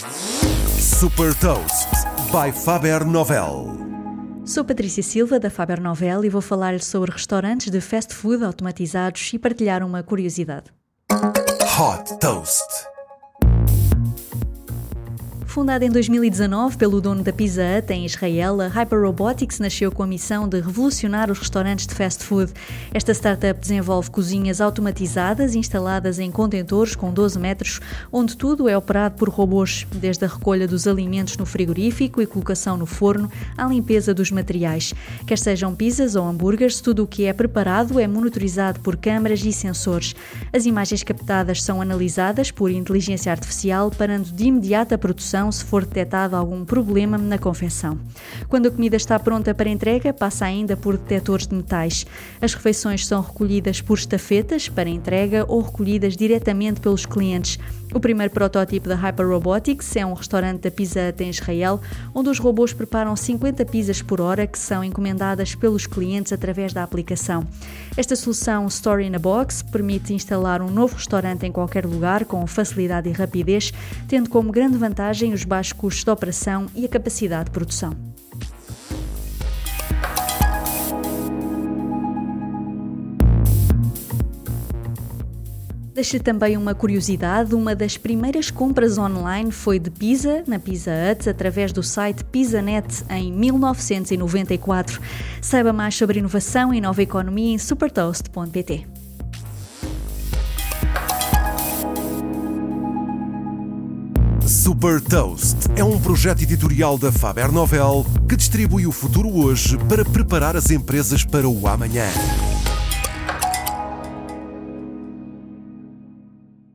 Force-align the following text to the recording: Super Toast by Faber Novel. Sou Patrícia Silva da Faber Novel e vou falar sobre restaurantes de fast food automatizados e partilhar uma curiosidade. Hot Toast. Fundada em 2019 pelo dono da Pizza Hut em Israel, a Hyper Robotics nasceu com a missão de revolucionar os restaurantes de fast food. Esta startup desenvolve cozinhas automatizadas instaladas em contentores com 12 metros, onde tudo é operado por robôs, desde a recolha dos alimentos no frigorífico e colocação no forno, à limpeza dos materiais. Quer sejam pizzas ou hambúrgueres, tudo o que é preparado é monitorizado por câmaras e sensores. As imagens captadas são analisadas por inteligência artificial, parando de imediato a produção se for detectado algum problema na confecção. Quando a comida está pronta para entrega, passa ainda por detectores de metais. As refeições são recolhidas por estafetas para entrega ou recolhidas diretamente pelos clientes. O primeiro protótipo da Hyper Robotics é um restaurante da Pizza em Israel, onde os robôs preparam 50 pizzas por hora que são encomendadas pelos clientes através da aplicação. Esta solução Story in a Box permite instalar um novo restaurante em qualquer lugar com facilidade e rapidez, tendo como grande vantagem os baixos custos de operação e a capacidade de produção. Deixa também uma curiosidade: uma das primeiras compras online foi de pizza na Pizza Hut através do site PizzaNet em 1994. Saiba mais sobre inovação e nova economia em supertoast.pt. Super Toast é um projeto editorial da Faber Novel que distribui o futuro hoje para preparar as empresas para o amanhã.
Super 0.00 1.34
Toast 1.34 1.88
by 2.32 2.50
Faber 2.64 3.04
Novel. 3.04 3.76
Sou 4.46 4.64
Patrícia 4.64 5.02
Silva 5.02 5.38
da 5.38 5.50
Faber 5.50 5.78
Novel 5.78 6.24
e 6.24 6.30
vou 6.30 6.40
falar 6.40 6.80
sobre 6.80 7.10
restaurantes 7.10 7.70
de 7.70 7.82
fast 7.82 8.14
food 8.14 8.42
automatizados 8.42 9.30
e 9.34 9.38
partilhar 9.38 9.82
uma 9.82 10.02
curiosidade. 10.02 10.70
Hot 11.10 12.18
Toast. 12.18 12.89
Fundada 15.50 15.84
em 15.84 15.90
2019 15.90 16.76
pelo 16.76 17.00
dono 17.00 17.24
da 17.24 17.32
Pizza 17.32 17.60
Hut 17.60 17.92
em 17.92 18.06
Israel, 18.06 18.60
a 18.60 18.68
Hyper 18.68 19.02
Robotics 19.02 19.58
nasceu 19.58 19.90
com 19.90 20.00
a 20.00 20.06
missão 20.06 20.48
de 20.48 20.60
revolucionar 20.60 21.28
os 21.28 21.40
restaurantes 21.40 21.88
de 21.88 21.94
fast 21.96 22.22
food. 22.22 22.52
Esta 22.94 23.12
startup 23.12 23.58
desenvolve 23.60 24.10
cozinhas 24.10 24.60
automatizadas 24.60 25.56
instaladas 25.56 26.20
em 26.20 26.30
contentores 26.30 26.94
com 26.94 27.12
12 27.12 27.36
metros, 27.40 27.80
onde 28.12 28.36
tudo 28.36 28.68
é 28.68 28.76
operado 28.76 29.16
por 29.16 29.28
robôs, 29.28 29.88
desde 29.92 30.24
a 30.24 30.28
recolha 30.28 30.68
dos 30.68 30.86
alimentos 30.86 31.36
no 31.36 31.44
frigorífico 31.44 32.22
e 32.22 32.26
colocação 32.26 32.76
no 32.76 32.86
forno, 32.86 33.28
à 33.58 33.66
limpeza 33.66 34.14
dos 34.14 34.30
materiais. 34.30 34.94
Quer 35.26 35.36
sejam 35.36 35.74
pizzas 35.74 36.14
ou 36.14 36.28
hambúrgueres, 36.28 36.80
tudo 36.80 37.02
o 37.02 37.08
que 37.08 37.24
é 37.24 37.32
preparado 37.32 37.98
é 37.98 38.06
monitorizado 38.06 38.78
por 38.78 38.96
câmaras 38.96 39.44
e 39.44 39.52
sensores. 39.52 40.14
As 40.52 40.64
imagens 40.64 41.02
captadas 41.02 41.60
são 41.60 41.82
analisadas 41.82 42.52
por 42.52 42.70
inteligência 42.70 43.32
artificial, 43.32 43.90
parando 43.90 44.30
de 44.30 44.44
imediato 44.44 44.94
a 44.94 44.98
produção 44.98 45.39
se 45.48 45.64
for 45.64 45.84
detectado 45.84 46.34
algum 46.34 46.64
problema 46.64 47.16
na 47.16 47.38
confecção. 47.38 47.96
Quando 48.48 48.66
a 48.66 48.70
comida 48.72 48.96
está 48.96 49.16
pronta 49.16 49.54
para 49.54 49.68
entrega, 49.68 50.12
passa 50.12 50.44
ainda 50.44 50.76
por 50.76 50.96
detectores 50.98 51.46
de 51.46 51.54
metais. 51.54 52.04
As 52.40 52.52
refeições 52.52 53.06
são 53.06 53.20
recolhidas 53.22 53.80
por 53.80 53.96
estafetas 53.96 54.68
para 54.68 54.88
entrega 54.88 55.44
ou 55.46 55.62
recolhidas 55.62 56.16
diretamente 56.16 56.80
pelos 56.80 57.06
clientes. 57.06 57.60
O 57.92 57.98
primeiro 57.98 58.32
protótipo 58.32 58.88
da 58.88 58.94
Hyper 58.94 59.28
Robotics 59.28 59.96
é 59.96 60.06
um 60.06 60.12
restaurante 60.12 60.62
da 60.62 60.70
Pizza 60.70 61.12
em 61.18 61.30
Israel, 61.30 61.80
onde 62.14 62.28
os 62.28 62.38
robôs 62.38 62.72
preparam 62.72 63.16
50 63.16 63.64
pizzas 63.64 64.00
por 64.00 64.20
hora 64.20 64.46
que 64.46 64.58
são 64.58 64.84
encomendadas 64.84 65.56
pelos 65.56 65.86
clientes 65.86 66.32
através 66.32 66.72
da 66.72 66.84
aplicação. 66.84 67.44
Esta 67.96 68.14
solução 68.14 68.66
Story 68.68 69.06
in 69.06 69.16
a 69.16 69.18
Box 69.18 69.62
permite 69.62 70.14
instalar 70.14 70.62
um 70.62 70.70
novo 70.70 70.94
restaurante 70.94 71.44
em 71.44 71.50
qualquer 71.50 71.84
lugar 71.84 72.24
com 72.24 72.46
facilidade 72.46 73.08
e 73.08 73.12
rapidez, 73.12 73.72
tendo 74.06 74.30
como 74.30 74.52
grande 74.52 74.76
vantagem 74.76 75.32
os 75.32 75.44
baixos 75.44 75.72
custos 75.72 76.04
de 76.04 76.10
operação 76.10 76.66
e 76.76 76.84
a 76.84 76.88
capacidade 76.88 77.46
de 77.46 77.50
produção. 77.50 78.09
Deixa 85.92 86.20
também 86.20 86.56
uma 86.56 86.74
curiosidade: 86.74 87.54
uma 87.54 87.74
das 87.74 87.96
primeiras 87.96 88.50
compras 88.50 88.96
online 88.96 89.50
foi 89.50 89.78
de 89.78 89.90
pizza 89.90 90.44
na 90.46 90.58
Pizza 90.58 90.90
Hut 90.90 91.28
através 91.28 91.72
do 91.72 91.82
site 91.82 92.24
PizzaNet 92.24 93.04
em 93.10 93.32
1994. 93.32 95.00
Saiba 95.42 95.72
mais 95.72 95.96
sobre 95.96 96.20
inovação 96.20 96.72
e 96.72 96.80
nova 96.80 97.02
economia 97.02 97.54
em 97.54 97.58
supertoast.pt. 97.58 98.86
Super 104.46 105.00
Toast 105.00 105.56
é 105.76 105.84
um 105.84 105.98
projeto 106.00 106.42
editorial 106.42 106.96
da 106.96 107.12
Faber 107.12 107.52
Novel 107.52 108.06
que 108.28 108.36
distribui 108.36 108.86
o 108.86 108.92
futuro 108.92 109.28
hoje 109.28 109.76
para 109.88 110.04
preparar 110.04 110.56
as 110.56 110.70
empresas 110.70 111.24
para 111.24 111.48
o 111.48 111.66
amanhã. 111.66 112.06